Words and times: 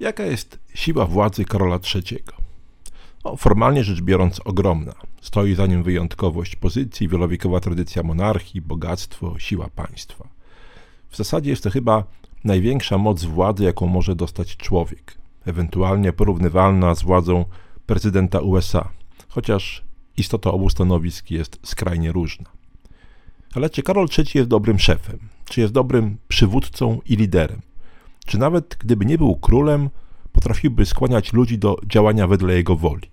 Jaka 0.00 0.24
jest 0.24 0.58
siła 0.74 1.06
władzy 1.06 1.44
Karola 1.44 1.78
III? 1.94 2.18
No, 3.24 3.36
formalnie 3.36 3.84
rzecz 3.84 4.00
biorąc, 4.00 4.40
ogromna. 4.44 4.94
Stoi 5.20 5.54
za 5.54 5.66
nim 5.66 5.82
wyjątkowość 5.82 6.56
pozycji, 6.56 7.08
wielowiekowa 7.08 7.60
tradycja 7.60 8.02
monarchii, 8.02 8.60
bogactwo, 8.60 9.38
siła 9.38 9.68
państwa. 9.68 10.28
W 11.08 11.16
zasadzie 11.16 11.50
jest 11.50 11.62
to 11.62 11.70
chyba 11.70 12.04
największa 12.44 12.98
moc 12.98 13.24
władzy, 13.24 13.64
jaką 13.64 13.86
może 13.86 14.16
dostać 14.16 14.56
człowiek, 14.56 15.18
ewentualnie 15.46 16.12
porównywalna 16.12 16.94
z 16.94 17.02
władzą 17.02 17.44
prezydenta 17.86 18.40
USA, 18.40 18.88
chociaż 19.28 19.84
istota 20.16 20.50
obu 20.52 20.70
stanowisk 20.70 21.30
jest 21.30 21.58
skrajnie 21.62 22.12
różna. 22.12 22.46
Ale 23.54 23.70
czy 23.70 23.82
Karol 23.82 24.08
III 24.18 24.30
jest 24.34 24.48
dobrym 24.48 24.78
szefem? 24.78 25.18
Czy 25.44 25.60
jest 25.60 25.72
dobrym 25.72 26.16
przywódcą 26.28 27.00
i 27.06 27.16
liderem? 27.16 27.69
Czy 28.30 28.38
nawet 28.38 28.76
gdyby 28.80 29.06
nie 29.06 29.18
był 29.18 29.36
królem, 29.36 29.90
potrafiłby 30.32 30.86
skłaniać 30.86 31.32
ludzi 31.32 31.58
do 31.58 31.76
działania 31.86 32.26
wedle 32.26 32.54
jego 32.54 32.76
woli? 32.76 33.08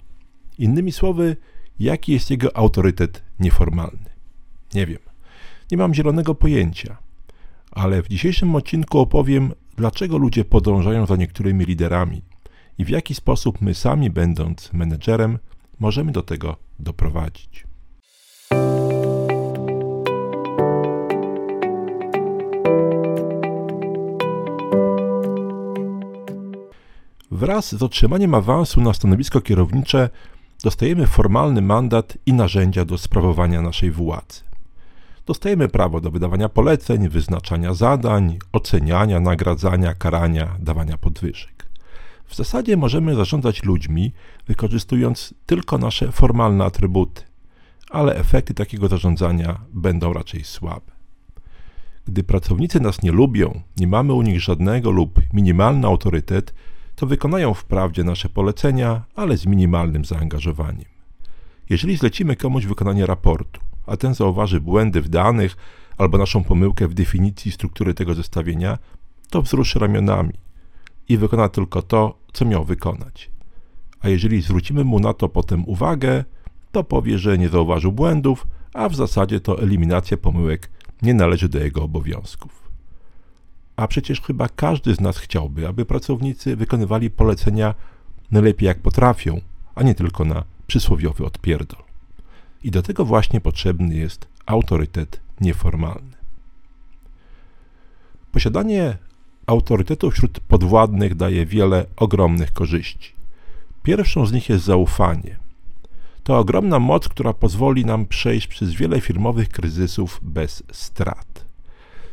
Innymi 0.58 0.92
słowy, 0.92 1.38
jaki 1.80 2.12
jest 2.12 2.32
jego 2.32 2.58
autorytet 2.58 3.24
nieformalny? 3.40 4.10
Nie 4.74 4.86
wiem. 4.86 5.00
Nie 5.72 5.78
mam 5.78 5.94
zielonego 5.94 6.36
pojęcia. 6.36 6.98
Ale 7.72 8.04
w 8.04 8.08
dzisiejszym 8.08 8.56
odcinku 8.56 9.00
opowiem, 9.00 9.54
dlaczego 9.76 10.18
ludzie 10.18 10.46
podążają 10.46 11.06
za 11.06 11.16
niektórymi 11.16 11.66
liderami 11.66 12.22
i 12.78 12.86
w 12.86 12.90
jaki 12.90 13.16
sposób 13.16 13.62
my 13.62 13.74
sami, 13.74 14.10
będąc 14.10 14.74
menedżerem, 14.74 15.40
możemy 15.80 16.12
do 16.12 16.22
tego 16.22 16.58
doprowadzić. 16.80 17.67
Wraz 27.38 27.76
z 27.76 27.84
otrzymaniem 27.84 28.34
awansu 28.34 28.82
na 28.82 28.94
stanowisko 28.94 29.42
kierownicze 29.42 30.10
dostajemy 30.64 31.08
formalny 31.08 31.62
mandat 31.62 32.18
i 32.26 32.34
narzędzia 32.34 32.86
do 32.86 32.98
sprawowania 32.98 33.62
naszej 33.62 33.92
władzy. 33.92 34.42
Dostajemy 35.26 35.68
prawo 35.68 36.02
do 36.02 36.12
wydawania 36.12 36.50
poleceń, 36.50 37.10
wyznaczania 37.10 37.74
zadań, 37.74 38.38
oceniania, 38.52 39.20
nagradzania, 39.20 39.94
karania, 39.94 40.56
dawania 40.60 40.98
podwyżek. 40.98 41.66
W 42.28 42.36
zasadzie 42.36 42.78
możemy 42.78 43.16
zarządzać 43.16 43.64
ludźmi, 43.64 44.12
wykorzystując 44.48 45.34
tylko 45.46 45.78
nasze 45.78 46.12
formalne 46.12 46.66
atrybuty, 46.66 47.24
ale 47.90 48.16
efekty 48.16 48.54
takiego 48.54 48.88
zarządzania 48.88 49.60
będą 49.74 50.14
raczej 50.14 50.44
słabe. 50.44 50.92
Gdy 52.06 52.24
pracownicy 52.24 52.80
nas 52.80 53.02
nie 53.02 53.12
lubią, 53.12 53.62
nie 53.78 53.88
mamy 53.88 54.14
u 54.14 54.22
nich 54.22 54.42
żadnego 54.42 54.92
lub 54.92 55.20
minimalny 55.34 55.88
autorytet, 55.88 56.54
to 56.98 57.06
wykonają 57.06 57.54
wprawdzie 57.54 58.04
nasze 58.04 58.30
polecenia, 58.30 59.04
ale 59.16 59.38
z 59.38 59.46
minimalnym 59.46 60.06
zaangażowaniem. 60.06 60.86
Jeżeli 61.70 61.98
zlecimy 61.98 62.36
komuś 62.36 62.66
wykonanie 62.66 63.06
raportu, 63.06 63.62
a 63.86 63.98
ten 63.98 64.14
zauważy 64.14 64.62
błędy 64.62 65.02
w 65.02 65.10
danych 65.10 65.58
albo 65.98 66.18
naszą 66.18 66.44
pomyłkę 66.44 66.88
w 66.88 66.94
definicji 66.94 67.52
struktury 67.52 67.94
tego 67.94 68.14
zestawienia, 68.14 68.78
to 69.30 69.42
wzruszy 69.42 69.80
ramionami 69.80 70.34
i 71.10 71.18
wykona 71.18 71.50
tylko 71.50 71.82
to, 71.82 72.20
co 72.34 72.46
miał 72.46 72.66
wykonać. 72.66 73.32
A 74.00 74.10
jeżeli 74.10 74.42
zwrócimy 74.42 74.84
mu 74.84 75.00
na 75.00 75.14
to 75.14 75.30
potem 75.30 75.66
uwagę, 75.66 76.24
to 76.72 76.84
powie, 76.84 77.20
że 77.20 77.38
nie 77.38 77.50
zauważył 77.50 77.92
błędów, 77.92 78.48
a 78.74 78.90
w 78.90 78.96
zasadzie 78.96 79.40
to 79.40 79.62
eliminacja 79.62 80.18
pomyłek 80.18 80.70
nie 81.02 81.14
należy 81.14 81.50
do 81.50 81.60
jego 81.60 81.84
obowiązków. 81.84 82.67
A 83.78 83.88
przecież 83.88 84.22
chyba 84.22 84.50
każdy 84.50 84.96
z 84.96 85.00
nas 85.00 85.18
chciałby, 85.18 85.68
aby 85.68 85.86
pracownicy 85.86 86.56
wykonywali 86.56 87.10
polecenia 87.10 87.76
najlepiej 88.32 88.68
jak 88.68 88.80
potrafią, 88.80 89.42
a 89.76 89.84
nie 89.84 89.96
tylko 89.96 90.26
na 90.26 90.44
przysłowiowy 90.68 91.26
odpierdol. 91.26 91.84
I 92.64 92.72
do 92.72 92.82
tego 92.82 93.06
właśnie 93.06 93.42
potrzebny 93.42 93.96
jest 93.96 94.28
autorytet 94.46 95.20
nieformalny. 95.42 96.18
Posiadanie 98.32 98.98
autorytetu 99.46 100.12
wśród 100.12 100.40
podwładnych 100.40 101.16
daje 101.16 101.46
wiele 101.46 101.86
ogromnych 101.96 102.54
korzyści. 102.54 103.14
Pierwszą 103.84 104.26
z 104.26 104.32
nich 104.34 104.50
jest 104.50 104.66
zaufanie. 104.66 105.38
To 106.24 106.38
ogromna 106.38 106.80
moc, 106.80 107.10
która 107.10 107.34
pozwoli 107.34 107.86
nam 107.86 108.06
przejść 108.06 108.48
przez 108.48 108.74
wiele 108.74 109.02
firmowych 109.02 109.50
kryzysów 109.50 110.20
bez 110.24 110.64
strat. 110.72 111.47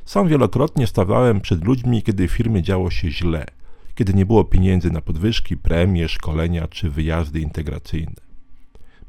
Sam 0.05 0.29
wielokrotnie 0.29 0.87
stawałem 0.87 1.41
przed 1.41 1.65
ludźmi, 1.65 2.03
kiedy 2.03 2.29
firmie 2.29 2.63
działo 2.63 2.91
się 2.91 3.11
źle, 3.11 3.47
kiedy 3.95 4.15
nie 4.15 4.27
było 4.27 4.45
pieniędzy 4.45 4.91
na 4.91 5.01
podwyżki, 5.01 5.57
premie, 5.57 6.09
szkolenia 6.09 6.69
czy 6.69 6.91
wyjazdy 6.91 7.41
integracyjne. 7.41 8.15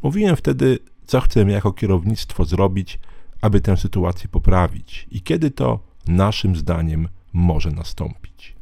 Mówiłem 0.04 0.36
wtedy, 0.36 0.80
co 1.06 1.22
chcemy 1.22 1.52
jako 1.52 1.74
kierownictwo 1.74 2.46
zrobić, 2.46 3.00
aby 3.42 3.62
tę 3.62 3.78
sytuację 3.78 4.30
poprawić 4.30 5.08
i 5.12 5.22
kiedy 5.22 5.52
to 5.52 5.80
naszym 6.08 6.56
zdaniem 6.56 7.08
może 7.34 7.72
nastąpić. 7.72 8.56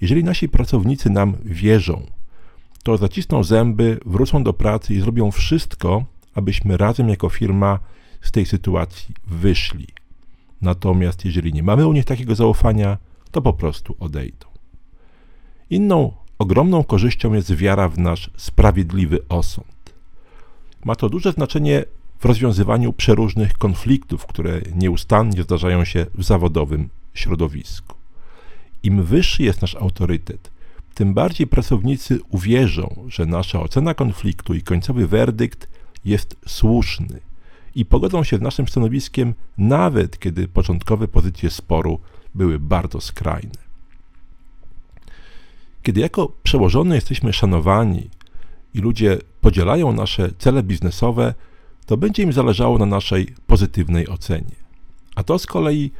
Jeżeli 0.00 0.24
nasi 0.24 0.48
pracownicy 0.48 1.10
nam 1.10 1.36
wierzą, 1.44 2.06
to 2.82 2.96
zacisną 2.96 3.44
zęby, 3.44 4.00
wrócą 4.06 4.44
do 4.44 4.52
pracy 4.52 4.94
i 4.94 5.00
zrobią 5.00 5.30
wszystko, 5.30 6.04
abyśmy 6.34 6.76
razem 6.76 7.08
jako 7.08 7.28
firma 7.28 7.78
z 8.20 8.30
tej 8.32 8.46
sytuacji 8.46 9.14
wyszli. 9.26 9.86
Natomiast 10.62 11.24
jeżeli 11.24 11.52
nie 11.52 11.62
mamy 11.62 11.86
u 11.86 11.92
nich 11.92 12.04
takiego 12.04 12.34
zaufania, 12.34 12.98
to 13.30 13.42
po 13.42 13.52
prostu 13.52 13.96
odejdą. 14.00 14.46
Inną 15.70 16.12
ogromną 16.38 16.84
korzyścią 16.84 17.32
jest 17.32 17.54
wiara 17.54 17.88
w 17.88 17.98
nasz 17.98 18.30
sprawiedliwy 18.36 19.18
osąd. 19.28 19.94
Ma 20.84 20.96
to 20.96 21.08
duże 21.08 21.32
znaczenie 21.32 21.84
w 22.18 22.24
rozwiązywaniu 22.24 22.92
przeróżnych 22.92 23.52
konfliktów, 23.52 24.26
które 24.26 24.60
nieustannie 24.74 25.42
zdarzają 25.42 25.84
się 25.84 26.06
w 26.14 26.24
zawodowym 26.24 26.88
środowisku. 27.14 27.96
Im 28.82 29.02
wyższy 29.02 29.42
jest 29.42 29.62
nasz 29.62 29.74
autorytet, 29.74 30.50
tym 30.94 31.14
bardziej 31.14 31.46
pracownicy 31.46 32.20
uwierzą, 32.30 33.04
że 33.08 33.26
nasza 33.26 33.60
ocena 33.60 33.94
konfliktu 33.94 34.54
i 34.54 34.62
końcowy 34.62 35.06
werdykt 35.06 35.68
jest 36.04 36.36
słuszny 36.46 37.20
i 37.74 37.84
pogodzą 37.84 38.24
się 38.24 38.38
z 38.38 38.40
naszym 38.40 38.68
stanowiskiem, 38.68 39.34
nawet 39.58 40.18
kiedy 40.18 40.48
początkowe 40.48 41.08
pozycje 41.08 41.50
sporu 41.50 41.98
były 42.34 42.58
bardzo 42.58 43.00
skrajne. 43.00 43.62
Kiedy 45.82 46.00
jako 46.00 46.32
przełożony 46.42 46.94
jesteśmy 46.94 47.32
szanowani 47.32 48.10
i 48.74 48.78
ludzie 48.78 49.18
podzielają 49.40 49.92
nasze 49.92 50.30
cele 50.38 50.62
biznesowe, 50.62 51.34
to 51.86 51.96
będzie 51.96 52.22
im 52.22 52.32
zależało 52.32 52.78
na 52.78 52.86
naszej 52.86 53.34
pozytywnej 53.46 54.08
ocenie. 54.08 54.56
A 55.14 55.22
to 55.22 55.38
z 55.38 55.46
kolei 55.46 55.90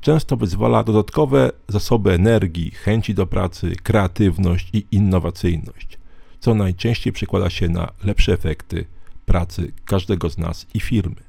często 0.00 0.36
wyzwala 0.36 0.84
dodatkowe 0.84 1.50
zasoby 1.68 2.12
energii, 2.12 2.70
chęci 2.70 3.14
do 3.14 3.26
pracy, 3.26 3.76
kreatywność 3.82 4.70
i 4.72 4.86
innowacyjność, 4.90 5.98
co 6.40 6.54
najczęściej 6.54 7.12
przekłada 7.12 7.50
się 7.50 7.68
na 7.68 7.92
lepsze 8.04 8.32
efekty 8.32 8.84
pracy 9.28 9.72
każdego 9.84 10.30
z 10.30 10.38
nas 10.38 10.66
i 10.74 10.80
firmy. 10.80 11.22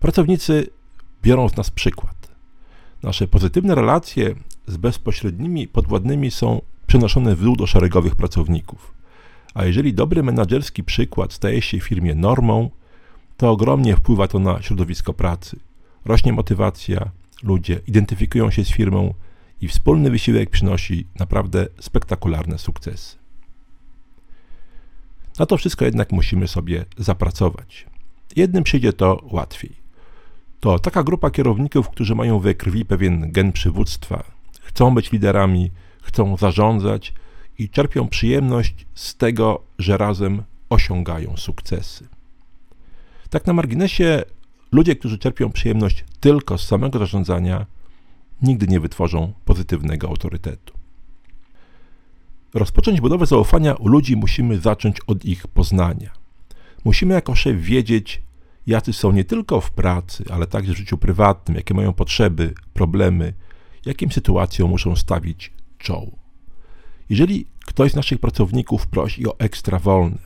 Pracownicy 0.00 0.66
biorą 1.22 1.48
z 1.48 1.56
nas 1.56 1.70
przykład. 1.70 2.16
Nasze 3.02 3.28
pozytywne 3.28 3.74
relacje 3.74 4.34
z 4.66 4.76
bezpośrednimi 4.76 5.68
podwładnymi 5.68 6.30
są 6.30 6.60
przenoszone 6.86 7.36
w 7.36 7.42
dół 7.42 7.56
do 7.56 7.66
szeregowych 7.66 8.14
pracowników. 8.16 8.94
A 9.54 9.64
jeżeli 9.64 9.94
dobry 9.94 10.22
menedżerski 10.22 10.84
przykład 10.84 11.32
staje 11.32 11.62
się 11.62 11.80
firmie 11.80 12.14
normą, 12.14 12.70
to 13.36 13.50
ogromnie 13.50 13.96
wpływa 13.96 14.28
to 14.28 14.38
na 14.38 14.62
środowisko 14.62 15.12
pracy. 15.12 15.56
Rośnie 16.04 16.32
motywacja, 16.32 17.10
ludzie 17.42 17.80
identyfikują 17.86 18.50
się 18.50 18.64
z 18.64 18.70
firmą 18.70 19.14
i 19.60 19.68
wspólny 19.68 20.10
wysiłek 20.10 20.50
przynosi 20.50 21.06
naprawdę 21.18 21.66
spektakularne 21.80 22.58
sukcesy. 22.58 23.21
Na 25.42 25.46
to 25.46 25.56
wszystko 25.56 25.84
jednak 25.84 26.12
musimy 26.12 26.48
sobie 26.48 26.84
zapracować. 26.98 27.86
Jednym 28.36 28.64
przyjdzie 28.64 28.92
to 28.92 29.22
łatwiej. 29.30 29.76
To 30.60 30.78
taka 30.78 31.02
grupa 31.02 31.30
kierowników, 31.30 31.88
którzy 31.88 32.14
mają 32.14 32.38
we 32.38 32.54
krwi 32.54 32.84
pewien 32.84 33.32
gen 33.32 33.52
przywództwa, 33.52 34.24
chcą 34.60 34.94
być 34.94 35.12
liderami, 35.12 35.70
chcą 36.02 36.36
zarządzać 36.36 37.14
i 37.58 37.68
czerpią 37.68 38.08
przyjemność 38.08 38.86
z 38.94 39.16
tego, 39.16 39.62
że 39.78 39.96
razem 39.96 40.42
osiągają 40.70 41.36
sukcesy. 41.36 42.08
Tak 43.30 43.46
na 43.46 43.52
marginesie, 43.52 44.22
ludzie, 44.72 44.96
którzy 44.96 45.18
czerpią 45.18 45.52
przyjemność 45.52 46.04
tylko 46.20 46.58
z 46.58 46.66
samego 46.66 46.98
zarządzania, 46.98 47.66
nigdy 48.42 48.66
nie 48.66 48.80
wytworzą 48.80 49.32
pozytywnego 49.44 50.08
autorytetu. 50.08 50.81
Rozpocząć 52.54 53.00
budowę 53.00 53.26
zaufania 53.26 53.74
u 53.74 53.88
ludzi 53.88 54.16
musimy 54.16 54.58
zacząć 54.58 55.00
od 55.06 55.24
ich 55.24 55.46
poznania. 55.46 56.10
Musimy 56.84 57.14
jako 57.14 57.34
szef 57.34 57.60
wiedzieć, 57.60 58.22
jacy 58.66 58.92
są 58.92 59.12
nie 59.12 59.24
tylko 59.24 59.60
w 59.60 59.70
pracy, 59.70 60.24
ale 60.30 60.46
także 60.46 60.72
w 60.72 60.76
życiu 60.76 60.98
prywatnym, 60.98 61.56
jakie 61.56 61.74
mają 61.74 61.92
potrzeby, 61.92 62.54
problemy, 62.74 63.34
jakim 63.86 64.12
sytuacjom 64.12 64.70
muszą 64.70 64.96
stawić 64.96 65.52
czoło. 65.78 66.10
Jeżeli 67.10 67.46
ktoś 67.66 67.92
z 67.92 67.96
naszych 67.96 68.18
pracowników 68.18 68.86
prosi 68.86 69.26
o 69.26 69.38
ekstra 69.38 69.78
wolne, 69.78 70.18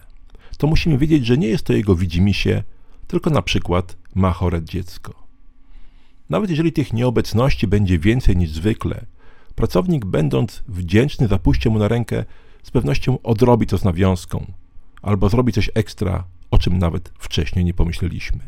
to 0.58 0.67
musimy 0.67 0.99
wiedzieć, 0.99 1.26
że 1.26 1.38
nie 1.38 1.49
jest 1.49 1.64
to 1.64 1.72
jego 1.72 1.96
widzimisię, 1.96 2.62
tylko 3.06 3.31
na 3.31 3.43
przykład 3.43 3.96
ma 4.14 4.32
chore 4.32 4.62
dziecko. 4.62 5.26
Nawet 6.31 6.50
jeżeli 6.50 6.72
tych 6.72 6.93
nieobecności 6.93 7.67
będzie 7.67 7.99
więcej 7.99 8.37
niż 8.37 8.50
zwykle, 8.50 9.06
pracownik, 9.56 10.05
będąc 10.05 10.62
wdzięczny 10.69 11.29
za 11.29 11.38
pójście 11.38 11.70
mu 11.70 11.79
na 11.79 11.88
rękę, 11.88 12.25
z 12.62 12.70
pewnością 12.70 13.23
odrobi 13.23 13.67
to 13.67 13.79
z 13.79 13.85
nawiązką 13.85 14.47
albo 15.03 15.29
zrobi 15.29 15.53
coś 15.53 15.70
ekstra, 15.75 16.25
o 16.50 16.58
czym 16.58 16.79
nawet 16.79 17.12
wcześniej 17.19 17.64
nie 17.64 17.75
pomyśleliśmy. 17.75 18.38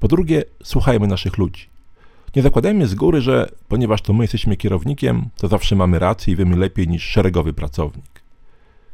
Po 0.00 0.08
drugie, 0.08 0.44
słuchajmy 0.62 1.06
naszych 1.06 1.38
ludzi. 1.38 1.66
Nie 2.36 2.42
zakładajmy 2.42 2.86
z 2.86 2.94
góry, 2.94 3.20
że 3.20 3.48
ponieważ 3.68 4.02
to 4.02 4.12
my 4.12 4.24
jesteśmy 4.24 4.56
kierownikiem, 4.56 5.28
to 5.36 5.48
zawsze 5.48 5.76
mamy 5.76 5.98
rację 5.98 6.32
i 6.32 6.36
wiemy 6.36 6.56
lepiej 6.56 6.88
niż 6.88 7.02
szeregowy 7.04 7.52
pracownik. 7.52 8.22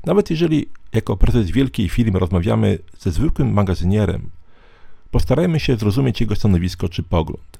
Nawet 0.04 0.30
jeżeli 0.30 0.68
jako 0.92 1.16
prezes 1.16 1.50
wielkiej 1.50 1.88
firmy 1.88 2.18
rozmawiamy 2.18 2.78
ze 2.98 3.10
zwykłym 3.10 3.52
magazynierem, 3.52 4.30
postarajmy 5.10 5.60
się 5.60 5.76
zrozumieć 5.76 6.20
jego 6.20 6.36
stanowisko 6.36 6.88
czy 6.88 7.02
pogląd. 7.02 7.55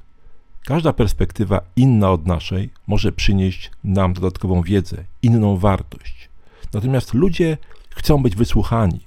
Każda 0.67 0.93
perspektywa 0.93 1.61
inna 1.77 2.11
od 2.11 2.27
naszej 2.27 2.71
może 2.87 3.13
przynieść 3.13 3.71
nam 3.85 4.13
dodatkową 4.13 4.63
wiedzę, 4.63 5.05
inną 5.23 5.57
wartość. 5.57 6.29
Natomiast 6.73 7.15
ludzie 7.15 7.59
chcą 7.91 8.23
być 8.23 8.37
wysłuchani, 8.37 9.01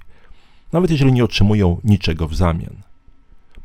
nawet 0.72 0.90
jeżeli 0.90 1.12
nie 1.12 1.24
otrzymują 1.24 1.80
niczego 1.84 2.28
w 2.28 2.34
zamian. 2.34 2.76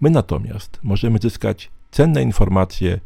My 0.02 0.10
natomiast 0.10 0.80
możemy 0.84 1.20
zyskać 1.20 1.72
cenne 1.92 2.24
informacje, 2.24 3.00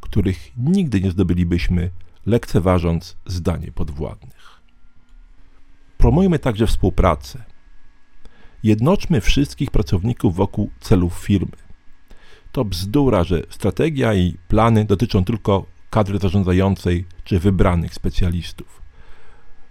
których 0.00 0.52
nigdy 0.56 1.00
nie 1.00 1.10
zdobylibyśmy, 1.10 1.90
lekceważąc 2.26 3.16
zdanie 3.26 3.72
podwładnych. 3.72 4.60
Promujmy 5.98 6.38
także 6.38 6.66
współpracę. 6.66 7.44
Jednoczmy 8.62 9.20
wszystkich 9.20 9.70
pracowników 9.70 10.36
wokół 10.36 10.70
celów 10.80 11.14
firmy. 11.14 11.71
To 12.52 12.64
bzdura, 12.64 13.24
że 13.24 13.42
strategia 13.50 14.14
i 14.14 14.36
plany 14.48 14.84
dotyczą 14.84 15.24
tylko 15.24 15.66
kadry 15.90 16.18
zarządzającej 16.18 17.04
czy 17.24 17.38
wybranych 17.38 17.94
specjalistów. 17.94 18.82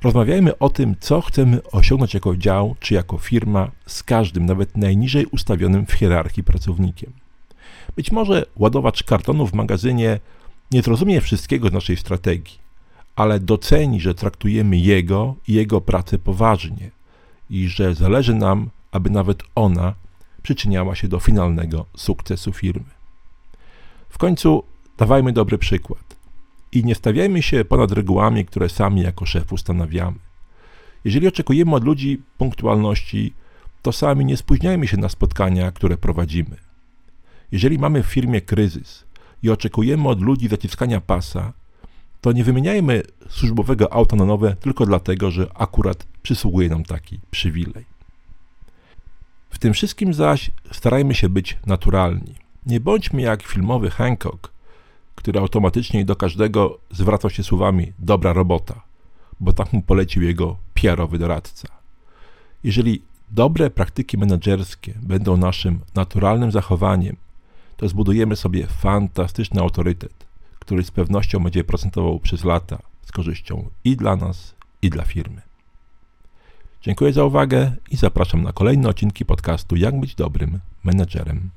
Rozmawiajmy 0.03 0.57
o 0.57 0.69
tym, 0.69 0.95
co 0.99 1.21
chcemy 1.21 1.63
osiągnąć 1.71 2.13
jako 2.13 2.37
dział 2.37 2.75
czy 2.79 2.93
jako 2.93 3.17
firma 3.17 3.71
z 3.85 4.03
każdym, 4.03 4.45
nawet 4.45 4.77
najniżej 4.77 5.25
ustawionym 5.25 5.85
w 5.85 5.93
hierarchii 5.93 6.43
pracownikiem. 6.43 7.13
Być 7.95 8.11
może 8.11 8.45
ładowacz 8.55 9.03
kartonu 9.03 9.47
w 9.47 9.53
magazynie 9.53 10.19
nie 10.71 10.81
zrozumie 10.81 11.21
wszystkiego 11.21 11.69
z 11.69 11.73
naszej 11.73 11.97
strategii, 11.97 12.59
ale 13.15 13.39
doceni, 13.39 13.99
że 13.99 14.15
traktujemy 14.15 14.77
jego 14.77 15.35
i 15.47 15.53
jego 15.53 15.81
pracę 15.81 16.19
poważnie 16.19 16.91
i 17.49 17.67
że 17.67 17.95
zależy 17.95 18.35
nam, 18.35 18.69
aby 18.91 19.09
nawet 19.09 19.43
ona 19.55 19.93
przyczyniała 20.43 20.95
się 20.95 21.07
do 21.07 21.19
finalnego 21.19 21.85
sukcesu 21.97 22.53
firmy. 22.53 22.89
W 24.09 24.17
końcu 24.17 24.63
dawajmy 24.97 25.33
dobry 25.33 25.57
przykład 25.57 26.15
i 26.71 26.85
nie 26.85 26.95
stawiajmy 26.95 27.41
się 27.41 27.65
ponad 27.65 27.91
regułami, 27.91 28.45
które 28.45 28.69
sami 28.69 29.01
jako 29.01 29.25
szef 29.25 29.53
ustanawiamy. 29.53 30.17
Jeżeli 31.05 31.27
oczekujemy 31.27 31.75
od 31.75 31.83
ludzi 31.83 32.21
punktualności, 32.37 33.33
to 33.81 33.91
sami 33.91 34.25
nie 34.25 34.37
spóźniajmy 34.37 34.87
się 34.87 34.97
na 34.97 35.09
spotkania, 35.09 35.71
które 35.71 35.97
prowadzimy. 35.97 36.57
Jeżeli 37.51 37.79
mamy 37.79 38.03
w 38.03 38.05
firmie 38.05 38.41
kryzys 38.41 39.05
i 39.43 39.49
oczekujemy 39.49 40.07
od 40.07 40.21
ludzi 40.21 40.47
zaciskania 40.47 41.01
pasa, 41.01 41.53
to 42.21 42.31
nie 42.31 42.43
wymieniajmy 42.43 43.03
służbowego 43.29 43.93
auta 43.93 44.15
na 44.15 44.25
nowe 44.25 44.55
tylko 44.55 44.85
dlatego, 44.85 45.31
że 45.31 45.47
akurat 45.53 46.07
przysługuje 46.23 46.69
nam 46.69 46.83
taki 46.83 47.19
przywilej. 47.31 47.90
W 49.51 49.59
tym 49.59 49.73
wszystkim 49.73 50.13
zaś 50.13 50.51
starajmy 50.71 51.15
się 51.15 51.29
być 51.29 51.57
naturalni. 51.65 52.35
Nie 52.65 52.79
bądźmy 52.79 53.21
jak 53.21 53.43
filmowy 53.43 53.89
Hancock, 53.89 54.51
który 55.15 55.39
automatycznie 55.39 56.05
do 56.05 56.15
każdego 56.15 56.77
zwracał 56.91 57.29
się 57.29 57.43
słowami 57.43 57.93
dobra 57.99 58.33
robota, 58.33 58.81
bo 59.39 59.53
tak 59.53 59.73
mu 59.73 59.81
polecił 59.81 60.23
jego 60.23 60.57
PR-owy 60.73 61.17
doradca. 61.17 61.67
Jeżeli 62.63 63.01
dobre 63.31 63.69
praktyki 63.69 64.17
menedżerskie 64.17 64.93
będą 65.01 65.37
naszym 65.37 65.79
naturalnym 65.95 66.51
zachowaniem, 66.51 67.15
to 67.77 67.89
zbudujemy 67.89 68.35
sobie 68.35 68.67
fantastyczny 68.67 69.61
autorytet, 69.61 70.25
który 70.59 70.83
z 70.83 70.91
pewnością 70.91 71.39
będzie 71.39 71.63
procentował 71.63 72.19
przez 72.19 72.43
lata 72.43 72.79
z 73.05 73.11
korzyścią 73.11 73.69
i 73.83 73.97
dla 73.97 74.15
nas, 74.15 74.55
i 74.81 74.89
dla 74.89 75.03
firmy. 75.03 75.41
Dziękuję 76.83 77.13
za 77.13 77.23
uwagę 77.23 77.71
i 77.91 77.97
zapraszam 77.97 78.43
na 78.43 78.53
kolejne 78.53 78.89
odcinki 78.89 79.25
podcastu 79.25 79.75
Jak 79.75 79.99
być 79.99 80.15
dobrym 80.15 80.59
menedżerem. 80.83 81.49